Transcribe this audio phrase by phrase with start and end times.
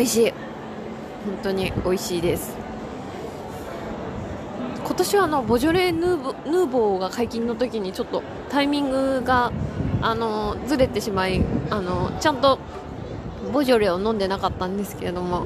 [0.00, 0.30] 美味しい。
[0.30, 0.34] 本
[1.42, 2.56] 当に美味しいです。
[4.82, 9.52] 今年はあのボジョレ・ヌーボヌーボーが解禁の時にちょっとタイミングが
[10.00, 12.58] あのずれてしまいあのちゃんと
[13.52, 15.44] ボジョレを飲んでなかったんですけれども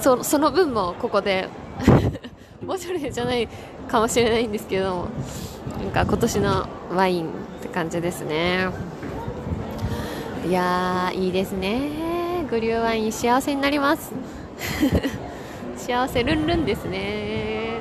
[0.00, 1.48] そその分もここで
[2.62, 3.48] ボジョレじゃない
[3.88, 5.08] かもしれないんですけども
[5.82, 7.28] なんか今年のワインっ
[7.62, 8.68] て感じですね。
[10.46, 12.07] いやーいいですね。
[12.50, 14.12] グリューワイン幸せになります。
[15.76, 17.78] 幸せルンルンですね。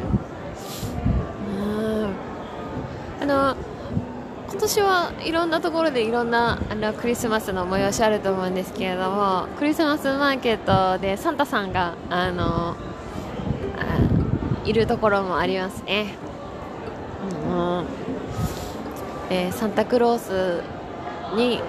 [1.50, 2.16] うん
[3.22, 3.56] あの
[4.50, 12.76] 今年はいろんなところでいろんなあのクリスマスの催しあると思うんですけれどもクリスマスマーケットでサンタさんがあの
[14.68, 16.16] いるところもありますね、
[17.50, 17.86] うん。
[19.30, 20.62] えー、サンタクロース
[21.38, 21.62] に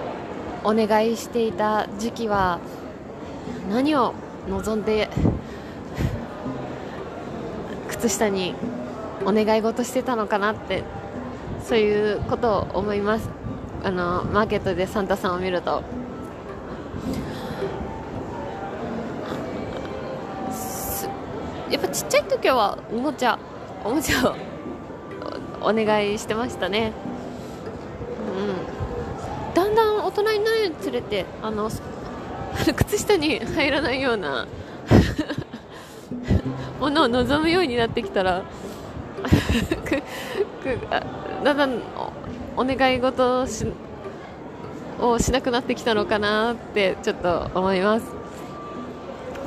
[0.65, 2.59] お願いしていた時期は
[3.69, 4.13] 何を
[4.47, 5.09] 望んで
[7.89, 8.55] 靴下に
[9.25, 10.83] お願い事してたのかなって
[11.63, 13.29] そういうことを思います。
[13.83, 15.83] あのマーケットでサンタさんを見ると。
[21.69, 23.37] やっぱちっちゃい時はおもちゃ
[23.83, 24.35] おもちゃを
[25.61, 26.93] お願いしてましたね。
[29.47, 29.53] うん。
[29.53, 31.69] だんだん大人になるにつれてあの
[32.75, 34.47] 靴下に入らないような
[36.79, 38.43] ものを望むようになってきたら
[41.43, 41.81] だんだん
[42.55, 43.65] お願い事をし
[45.01, 48.05] をしなくなってきたのかなってちょっと思います。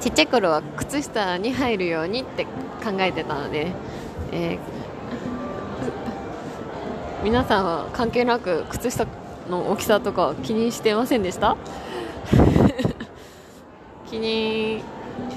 [0.01, 2.51] ちっちゃい頃は靴下に入るようにって考
[2.99, 3.69] えてたので、
[4.33, 4.59] えー、
[7.23, 9.07] 皆さんは関係なく靴下
[9.49, 11.57] の大きさとか気にしてませんでした？
[14.13, 14.83] 気に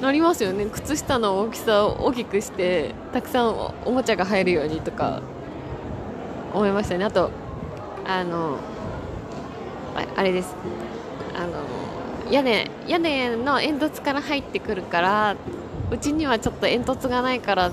[0.01, 0.65] なりますよね。
[0.65, 5.21] 靴下の大きさを大きくしてたくさんおもちゃが入るようにとか
[6.53, 7.05] 思いましたね。
[7.05, 7.31] あと
[8.05, 8.57] あの
[10.17, 10.53] あれです。
[11.37, 11.63] あの
[12.29, 15.37] 屋根屋根の煙突から入ってくるから
[15.89, 17.71] うちにはちょっと煙突がないから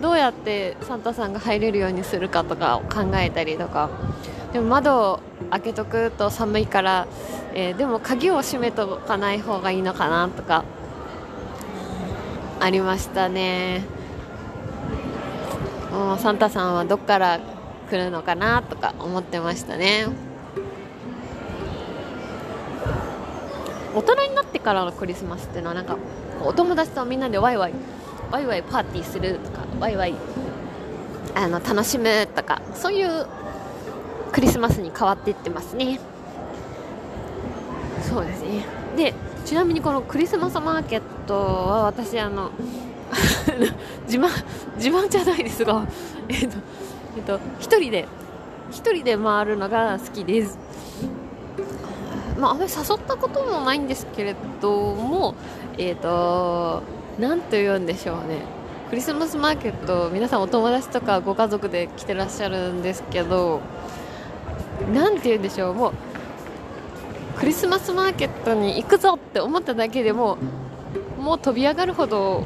[0.00, 3.90] どうやってサンタさんが入れるようにするかとかを考えたりとか。
[4.52, 5.20] でも窓を
[5.50, 7.06] 開けとくと寒いから、
[7.54, 10.64] えー、でも鍵を閉めとかない方がいいのかなとか
[12.60, 13.84] ありましたね。
[15.92, 17.40] もうサンタさんはどっから
[17.90, 20.06] 来るのかなとか思ってましたね。
[23.94, 25.96] 大人になってからのクリスマスっていうのはなんか
[26.44, 27.72] お友達とみんなでワイワイ
[28.30, 30.14] ワイワイパーティーするとかワイワイ
[31.34, 33.26] あの楽しむとかそういう
[34.32, 35.98] クリスマスに変わっていってますね。
[38.08, 38.64] そうですね。
[38.96, 39.14] で
[39.44, 42.50] ちなみにこのクリスマスマーケットは私あの
[44.06, 44.28] 自慢
[44.76, 45.86] 自慢じゃないですが
[46.28, 46.56] えっと
[47.16, 48.08] えっと一人で
[48.70, 50.58] 一人で回るのが好きです。
[52.38, 55.34] まあ、あまり誘ったこともないんですけれども、
[55.76, 56.82] えっ、と、
[57.18, 58.42] なんと言うんでしょうね。
[58.90, 63.60] クリスマスマーケット、皆さんお友達とかご家族で来てらっしゃるんですけど、
[64.94, 65.92] なんて言うんでしょう、もう、
[67.38, 70.38] クリスマスマーケットに行くぞって思っただけでも、
[71.16, 72.44] もう飛び上がるほど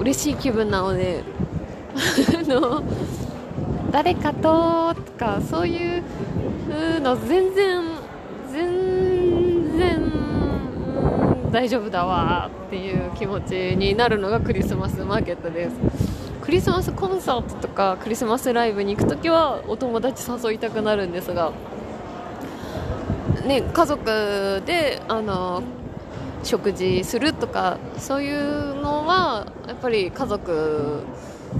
[0.00, 1.22] 嬉しい気分なので、
[2.36, 2.82] あの、
[3.92, 6.02] 誰かととか、そういう
[7.00, 7.82] の全然、
[8.50, 10.12] 全然、
[11.52, 15.76] 大丈夫だわっていう気持ちになるのがクリスマスマーケットです。
[16.42, 21.52] クリスマスコンサートとかクリスマスライブに行く時はお友達誘いたくなるんですが、
[23.46, 25.62] ね、家族であの
[26.42, 31.02] 食事するとかそういうのはやっぱり家族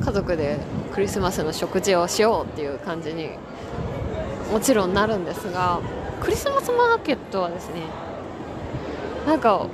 [0.02, 0.58] 家族で
[0.92, 3.30] クリスマスの食事をしようっていう感じに
[4.50, 5.80] もちろんなるんですが
[6.20, 7.82] クリスマスマーケットはですね
[9.26, 9.66] なんか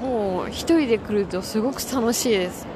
[0.00, 2.66] もう1人で来るとすごく楽しいです。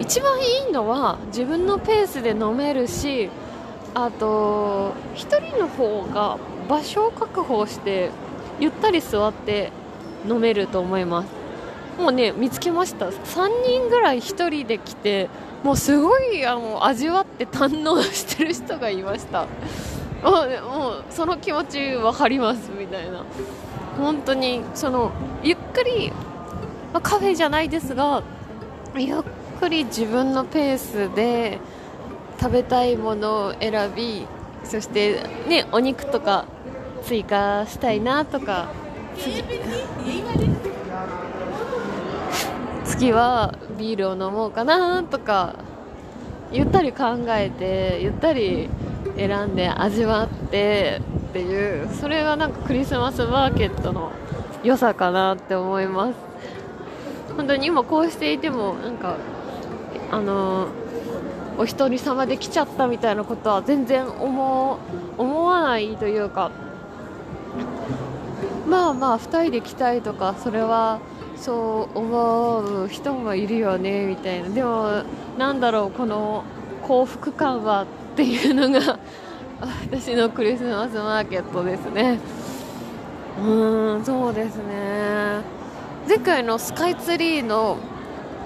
[0.00, 3.30] 一番いいのは自分のペースで飲めるし
[3.94, 6.38] あと1人の方が
[6.68, 8.10] 場所を確保して
[8.60, 9.72] ゆったり座って
[10.28, 11.28] 飲めると思います。
[11.98, 13.08] もうね見つけました。
[13.08, 15.28] 3人ぐらい1人で来て
[15.64, 19.46] もうすごいあの味わって堪能してる人がいました。
[20.22, 23.24] もうその気持ち分かりますみたいな。
[23.96, 25.10] 本当にその
[25.42, 26.12] ゆっくり、
[26.92, 28.22] まあ、カフェじゃないですが
[28.96, 29.22] ゆっ
[29.58, 31.58] くり自分のペースで
[32.40, 34.26] 食べたいものを選び
[34.62, 36.44] そして、ね、お肉とか
[37.08, 38.68] 追加したいなとか
[42.84, 45.54] 次 はビールを飲もうかなとか
[46.52, 48.68] ゆったり考えてゆったり
[49.16, 51.00] 選んで味わって
[51.30, 54.12] っていうそれがなんかクリスマスマーケットの
[54.62, 56.14] 良さかなって思います。
[57.38, 59.16] 本当に今こうしていてもなんか
[60.10, 60.66] あの
[61.56, 64.78] お一人様で来ちゃったみたいなことは全然思
[65.16, 66.50] 思わないというか
[68.68, 71.00] まあまあ2人で来たいとかそれは
[71.36, 74.48] そう思う人もいるよねみたいな。
[74.48, 75.02] でも
[75.38, 76.44] なんだろうこの
[76.82, 77.86] 幸福感はっ
[78.16, 78.98] ていうのが
[79.90, 82.18] 私のクリスマスマーケットですね。
[83.40, 85.42] うーんそうですね。
[86.08, 87.76] 前回のスカイツリーの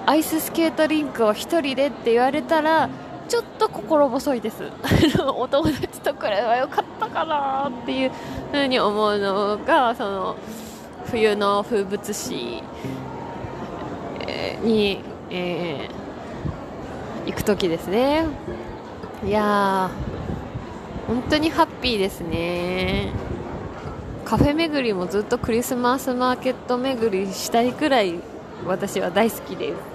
[0.05, 2.89] アイススケートリンクを1人でって言われたら
[3.33, 4.61] ちょっと心細いです。
[5.25, 8.11] お友達とくらいは良かったかなっていう
[8.51, 10.35] ふうに思うのがその
[11.05, 12.61] 冬の風物詩
[14.61, 15.01] に、
[15.31, 18.25] えー、行く時ですね。
[19.25, 23.09] いやー本当にハッピーですね。
[24.25, 28.19] カフェ巡りもずっとクリスマスマーケット巡りしたいくらい
[28.67, 29.92] 私は大好きです。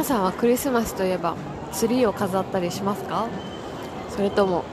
[0.00, 1.36] 皆さんはクリスマスといえば
[1.72, 3.28] ツリーを飾ったりしますか？
[4.08, 4.64] それとも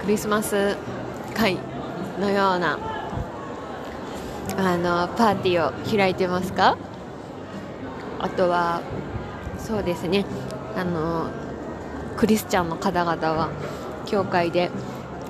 [0.00, 0.76] クリスマス
[1.34, 1.58] 会
[2.20, 2.78] のような
[4.56, 6.78] あのパーティーを開いてますか？
[8.20, 8.82] あとは
[9.58, 10.24] そうですね。
[10.76, 11.28] あの
[12.16, 13.50] クリスチャンの方々は
[14.06, 14.70] 教会で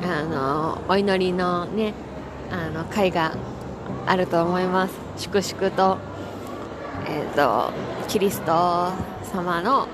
[0.03, 1.95] あのお祈りのね
[2.51, 3.33] あの会が
[4.05, 4.95] あると思います。
[5.17, 5.97] 粛々と,、
[7.07, 7.73] えーと、
[8.13, 8.93] キリスト
[9.33, 9.89] 様の、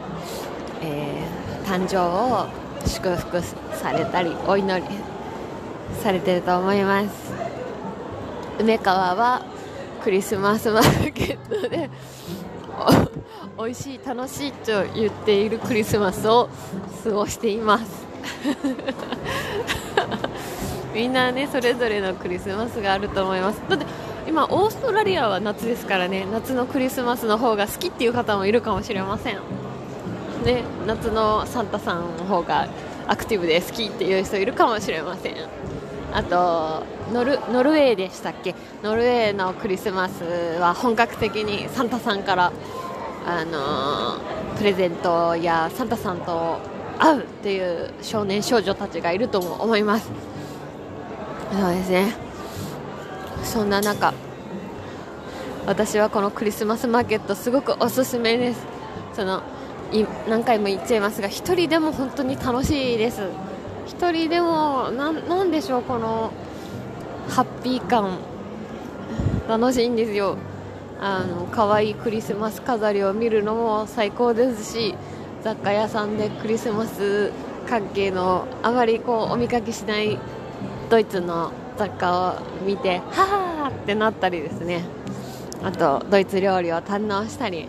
[0.83, 2.49] えー、誕生を
[2.85, 4.97] 祝福されたりお祈り
[6.03, 7.33] されてると思います。
[8.59, 9.47] 梅川は
[10.03, 11.89] クリスマスマーケットで
[13.57, 16.49] 美味しい楽しいと言っているクリスマスを
[17.05, 17.85] 過ごしています。
[20.93, 23.63] みんなねそれぞれのクリスマスがあると思います。
[23.69, 23.87] だって
[24.29, 29.37] 今オーストラリアは夏ですからね夏のクリスマスの方が好きっていう方もいるかもしれません。
[30.45, 32.69] ね夏のサンタさんの方が
[33.07, 35.35] アクティブで好きっていう人いるかもしれません。
[36.13, 38.55] あとノルノルウェーでしたっけ？
[38.83, 40.23] ノルウェーのクリスマス
[40.61, 42.53] は本格的にサンタさんから
[43.27, 44.21] あの
[44.59, 46.59] プレゼントやサンタさんと
[46.99, 50.11] 会うっていう少年少女たちがいるとも思います。
[51.51, 52.28] そうですね。
[53.45, 54.13] そんな中
[55.67, 58.67] 私はこのクリスマスマーケットすごくおすすめです。
[59.13, 59.43] その
[60.29, 63.21] 何回も言っちゃいますが1人でも本当に楽しいです。
[63.89, 66.33] 1人でもなんでしょうこの
[67.29, 68.19] ハッピー感。
[69.49, 70.37] 楽しいんですよ。
[71.01, 74.95] あの可愛いクリスマス飾りを見るのも最高ですし
[75.43, 77.31] 雑貨屋さんでクリスマス
[77.69, 80.19] 関係のあまりこうお見かけしない
[80.91, 84.83] ドイツの雑貨を見てはーってなったりですね。
[85.63, 87.69] あとドイツ料理を堪能したり。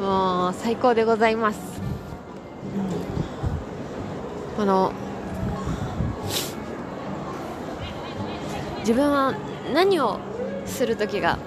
[0.00, 1.60] もう最高でございます。
[4.56, 4.92] この
[8.80, 9.34] 自分は
[9.72, 10.18] 何を
[10.66, 11.38] する時が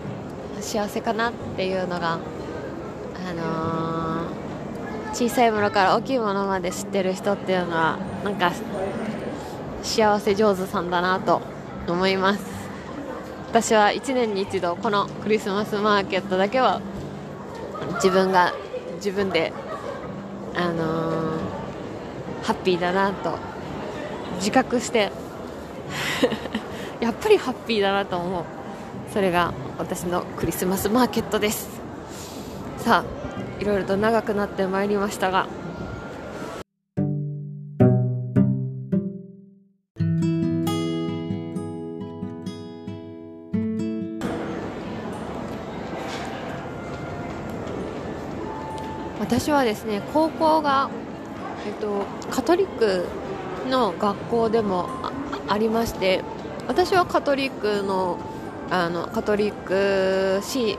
[0.61, 8.53] 幸せかなっていうのがあのー、小さいものから大きいものまで知ってる人っていうのはなんか
[9.83, 11.41] 幸せ上手さんだなと
[11.93, 12.43] 思います。
[13.49, 16.81] 私は1年に一度このクリスマスマーケットだけは
[17.95, 18.53] 自分が
[18.95, 19.53] 自分で
[20.55, 23.37] あのー、ハッピーだなと
[24.35, 25.11] 自覚して
[26.99, 28.43] やっぱりハッピーだなと思う。
[29.13, 31.69] それが私のクリスマスマーケットです。
[32.77, 35.47] さあいろいろと長くなってまいりましたが
[49.27, 50.91] 私はですね高校が、
[51.65, 53.05] えっと、カトリック
[53.67, 54.87] の学校でも
[55.47, 56.21] ありまして
[56.67, 58.19] 私はカトリックの
[58.69, 60.77] あのカトリックし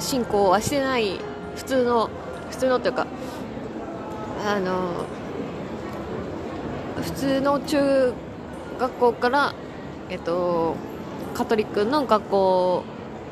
[0.00, 1.20] 信仰はしてない
[1.54, 2.10] 普通の
[2.50, 3.06] 普通のというか
[4.44, 5.04] あの
[7.02, 8.12] 普通の中
[8.78, 9.54] 学校から、
[10.10, 10.74] えっと、
[11.34, 12.84] カトリックの学校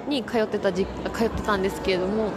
[0.09, 2.31] に通ってたじ通ってたんですけれども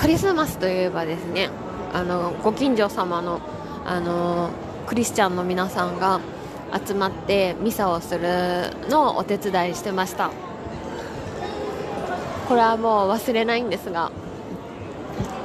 [0.00, 1.50] クリスマスといえばですね
[1.92, 3.40] あのご近所様の
[3.84, 4.50] あの
[4.86, 6.20] クリスチャンの皆さんが
[6.86, 10.30] 集まってミサをするのをお手伝いしてました。
[12.48, 14.10] これはもう忘れないんですが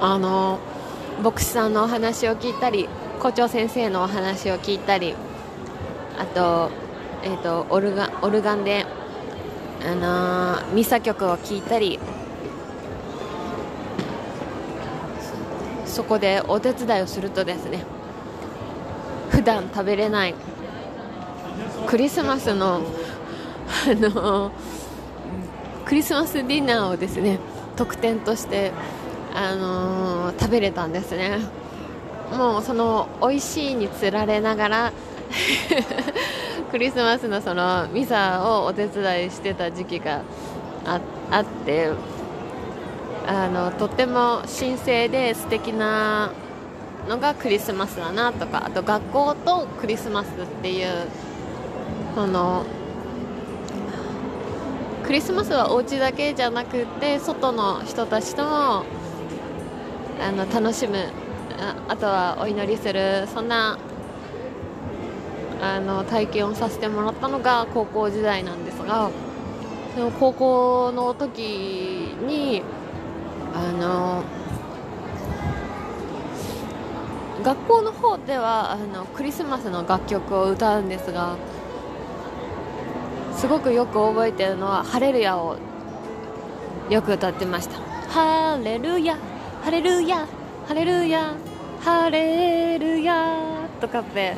[0.02, 0.60] あの
[1.22, 5.14] 牧師さんのお話を聞いたり校長先生のお話を聞いたり
[6.18, 6.72] あと,、
[7.24, 8.88] えーと、オルガオルガンで、
[9.86, 12.00] あのー、ミサ曲を聴いたり
[15.96, 17.86] そこでお手伝いをするとですね
[19.30, 20.36] 普段食べれない
[21.88, 22.82] クリスマスの
[23.90, 24.52] あの
[25.86, 27.40] クリスマスディナーをですね
[27.78, 28.74] 特典として
[29.34, 31.40] あの、食べれたんですね。
[32.32, 34.94] もうその美味しいにつられながら
[36.72, 40.24] クリスマスのそのミサをお手伝いしてた時期が
[40.86, 41.92] あって
[43.28, 46.32] あのとっても神聖で素敵な
[47.08, 51.08] のがクリスマスだなとかあと学校とクリスマスっていう
[52.14, 52.66] その
[55.04, 58.86] クリスマスはお家だけじゃなくて外の人たちとも
[60.20, 60.98] あの楽しむ
[61.60, 63.78] ああとはお祈りするそんな
[65.62, 69.10] あの体験をさせてもらったのが高校時代なんですが
[69.96, 71.40] その高校の時
[72.28, 72.62] に
[73.56, 74.24] あの
[77.42, 81.38] 学校の方ではあのクリスマスの楽曲を歌うんですが
[83.34, 85.58] すごくよく覚えてるのは「ハレルヤ」を
[86.90, 87.78] よく歌ってました
[88.12, 89.18] 「ハレルヤ
[89.64, 90.28] ハレルヤ
[90.68, 91.34] ハレルヤ
[91.82, 93.38] ハレルヤ」
[93.80, 94.36] とかって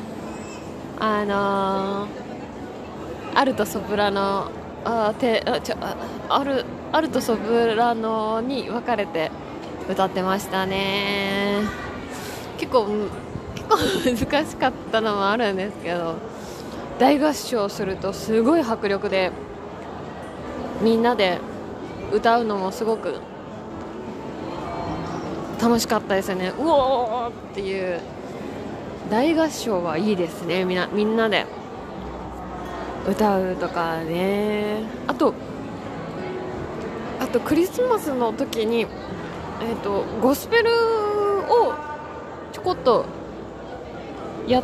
[1.00, 4.50] あのー、アルトソプラノ
[4.84, 5.76] あてあちょ
[6.28, 9.30] あるアルトソプラノに分かれて
[9.88, 11.62] 歌ってましたね。
[12.58, 12.86] 結構
[13.54, 13.76] 結構
[14.30, 16.16] 難しかったのもあるんですけど
[16.98, 19.30] 大合唱するとすごい迫力で
[20.82, 21.38] みんなで
[22.12, 23.20] 歌うのもすごく
[25.60, 26.52] 楽しかったですよね。
[26.58, 28.00] うおーっていう。
[29.10, 30.64] 大合唱はいいですね。
[30.64, 31.46] みんなみんなで
[33.08, 34.82] 歌うとかね。
[35.06, 35.34] あと
[37.28, 41.74] とクリスマスの時に、えーと、ゴスペルを
[42.52, 43.04] ちょこっと
[44.46, 44.62] や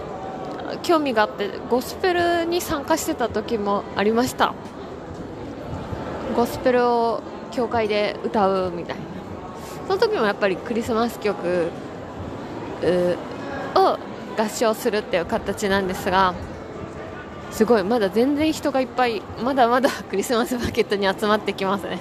[0.83, 4.55] 興味があってゴスペルに参加してた時もありました。
[6.37, 9.03] ゴスペルを教会で歌うみたいな。
[9.87, 11.69] その時もやっぱりクリスマス曲
[13.75, 13.99] を
[14.37, 16.35] 合唱するっていう形なんですが
[17.51, 22.01] すごいまだ全然人がいっぱいまだまだクリスマスマーケットに集まってきますね。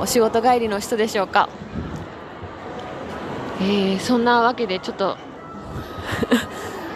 [0.00, 1.48] お仕事帰りの人でしょうか？
[3.60, 5.16] えー、そんなわけでちょっと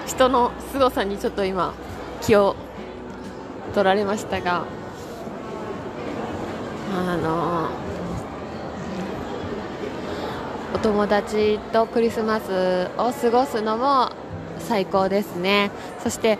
[0.07, 1.75] 人の凄さにちょっと今
[2.21, 2.55] 気を
[3.75, 4.65] 取られましたが
[6.95, 7.69] あの
[10.75, 14.11] お友達とクリスマスを過ごすのも
[14.61, 15.71] 最高ですね。
[16.03, 16.39] そして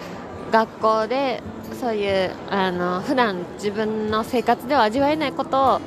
[0.53, 1.43] 学校で
[1.81, 5.81] そういうあの普段自分の生活では味わえないことを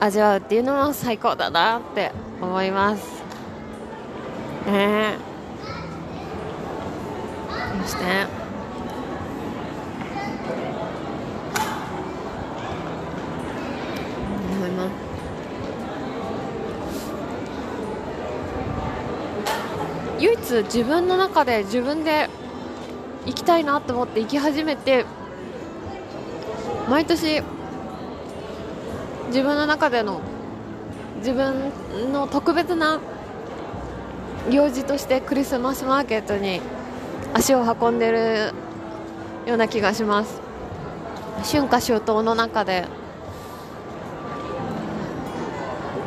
[0.00, 3.22] 味わうっていうのも最高だなって思います。
[4.66, 5.16] ね。
[7.82, 8.46] そして。
[20.18, 22.28] 唯一自分の中で自分で
[23.26, 25.04] 行きたいなと思って行き始めて
[26.88, 27.42] 毎年
[29.28, 30.20] 自分の中での
[31.18, 31.72] 自分
[32.12, 33.00] の特別な
[34.50, 36.60] 行事としてクリスマスマーケットに
[37.34, 38.52] 足を運んでる
[39.46, 40.40] ような気がします。
[41.44, 42.86] 春夏秋冬の中で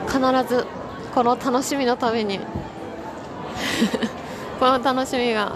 [0.08, 0.66] 必ず
[1.14, 2.40] この楽しみのために
[4.60, 5.54] この楽しみが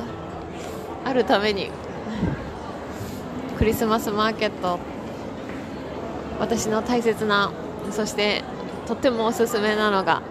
[1.06, 1.72] あるために
[3.58, 4.80] クリスマスマーケット
[6.44, 7.54] 私の大切な
[7.90, 8.44] そして
[8.86, 10.22] とってもおすすめなのが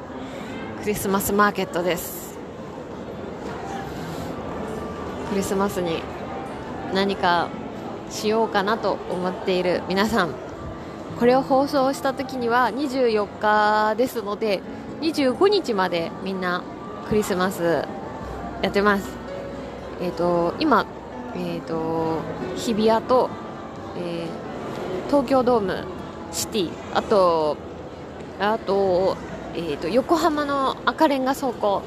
[0.82, 2.38] クリスマスマーケットです。
[5.30, 6.02] クリスマスに
[6.92, 7.48] 何か
[8.10, 10.34] しようかなと思っている皆さん。
[11.18, 14.60] これを放送した時には24日ですので
[15.00, 16.62] 25日までみんな
[17.08, 17.86] クリスマス
[18.60, 19.08] やってます。
[20.02, 20.84] えっ、ー、と今
[21.34, 22.18] えっ、ー、と
[22.56, 23.30] 日比谷と、
[23.96, 26.01] えー、東京ドーム
[26.32, 26.70] シティ。
[26.94, 27.56] あと
[28.40, 29.16] あと
[29.54, 31.82] えー、と横浜の赤レンガ倉庫。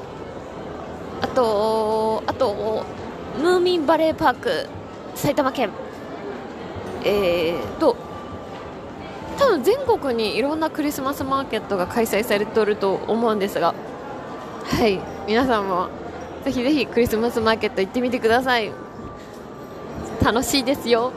[1.20, 2.84] あとあと
[3.38, 4.68] ムーミンバレーパーク。
[5.14, 5.70] 埼玉県。
[7.04, 7.96] えー、と
[9.38, 13.74] 多分全国にいろんなクリスマスマーケットが開催されておると思うんですが。
[14.64, 15.00] はい。
[15.26, 15.88] 皆さんも
[16.44, 18.72] ぜひぜひクリスマスマーケット行ってみてください。
[20.24, 21.12] 楽しいですよ。